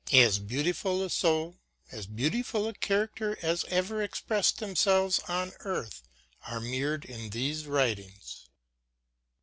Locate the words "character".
2.73-3.37